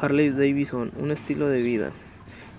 [0.00, 1.92] Harley Davidson, un estilo de vida.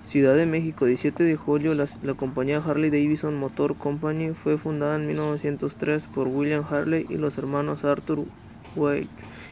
[0.06, 5.07] Ciudad de México, 17 de julio, la, compañía Harley Davidson Motor Company fue fundada en
[5.07, 8.25] 1903 por William Harley y los hermanos Arthur
[8.75, 9.09] White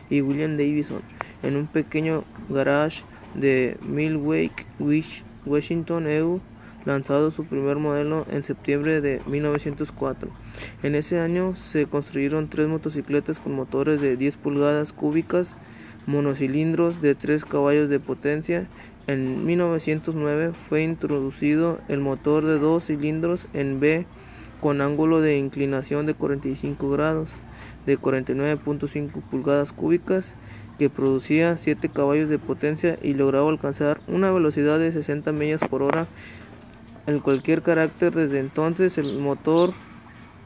[0.10, 1.02] y William Davidson
[1.42, 3.04] en un pequeño garage
[3.34, 4.66] de Milwaukee,
[5.46, 6.40] Washington, EU,
[6.86, 10.30] lanzado su primer modelo en septiembre de 1904.
[10.84, 15.58] En ese año se construyeron tres motocicletas con motores de 10 pulgadas cúbicas,
[16.06, 18.68] monocilindros de 3 caballos de potencia.
[19.08, 24.06] En 1909 fue introducido el motor de dos cilindros en B
[24.62, 27.30] con ángulo de inclinación de 45 grados,
[27.86, 30.36] de 49.5 pulgadas cúbicas,
[30.80, 35.84] que producía 7 caballos de potencia y lograba alcanzar una velocidad de 60 millas por
[35.84, 36.08] hora
[37.08, 38.14] en cualquier carácter.
[38.14, 39.74] Desde entonces, el motor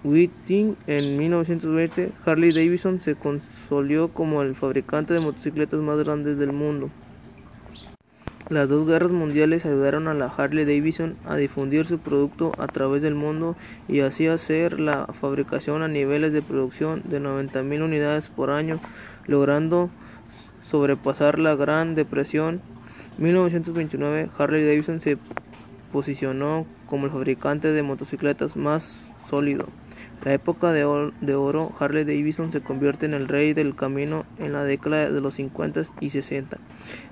[0.03, 6.51] Whiting en 1920, Harley Davidson se consolidó como el fabricante de motocicletas más grande del
[6.51, 6.91] mundo.
[8.49, 13.01] Las dos guerras mundiales ayudaron a la Harley Davidson a difundir su producto a través
[13.01, 13.57] del mundo
[13.89, 18.79] y así hacer la fabricación a niveles de producción de 90.000 unidades por año,
[19.25, 19.89] logrando
[20.63, 22.61] sobrepasar la Gran Depresión.
[23.17, 25.17] 1929 Harley Davidson se
[25.91, 29.67] posicionó como el fabricante de motocicletas más sólido.
[30.23, 34.63] La época de oro, Harley Davidson se convierte en el rey del camino en la
[34.63, 36.57] década de los 50 y 60.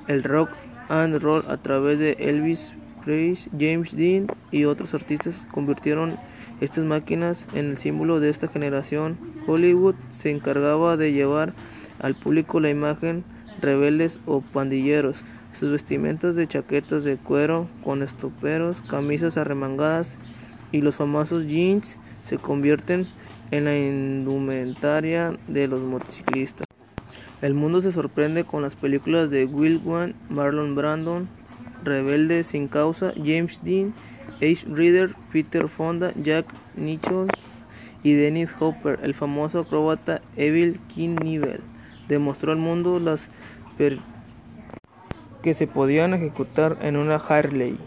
[0.07, 0.49] El rock
[0.89, 6.17] and roll a través de Elvis Presley, James Dean y otros artistas convirtieron
[6.59, 9.17] estas máquinas en el símbolo de esta generación.
[9.45, 11.53] Hollywood se encargaba de llevar
[11.99, 13.23] al público la imagen
[13.61, 15.21] rebeldes o pandilleros.
[15.59, 20.17] Sus vestimentas de chaquetas de cuero con estoperos, camisas arremangadas
[20.73, 23.07] y los famosos jeans se convierten
[23.51, 26.65] en la indumentaria de los motociclistas.
[27.41, 31.29] El mundo se sorprende con las películas de Will Wan, Marlon Brandon,
[31.83, 33.93] Rebelde sin causa, James Dean,
[34.37, 37.63] Ace Reader, Peter Fonda, Jack Nichols
[38.03, 38.99] y Dennis Hopper.
[39.03, 41.61] El famoso acróbata Evil Knievel
[42.09, 43.29] demostró al mundo las
[45.45, 47.77] que se podían ejecutar en una Harley.